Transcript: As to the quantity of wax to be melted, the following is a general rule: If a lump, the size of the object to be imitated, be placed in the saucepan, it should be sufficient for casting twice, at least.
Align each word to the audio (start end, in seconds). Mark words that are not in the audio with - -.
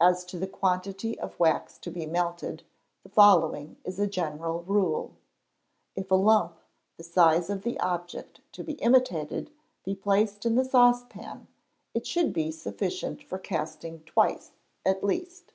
As 0.00 0.24
to 0.24 0.38
the 0.38 0.46
quantity 0.46 1.20
of 1.20 1.38
wax 1.38 1.76
to 1.80 1.90
be 1.90 2.06
melted, 2.06 2.62
the 3.02 3.10
following 3.10 3.76
is 3.84 3.98
a 4.00 4.06
general 4.06 4.62
rule: 4.62 5.18
If 5.94 6.10
a 6.10 6.14
lump, 6.14 6.56
the 6.96 7.02
size 7.04 7.50
of 7.50 7.64
the 7.64 7.78
object 7.78 8.40
to 8.52 8.64
be 8.64 8.80
imitated, 8.80 9.50
be 9.84 9.94
placed 9.94 10.46
in 10.46 10.54
the 10.54 10.64
saucepan, 10.64 11.48
it 11.92 12.06
should 12.06 12.32
be 12.32 12.50
sufficient 12.50 13.22
for 13.22 13.38
casting 13.38 14.00
twice, 14.04 14.52
at 14.86 15.04
least. 15.04 15.52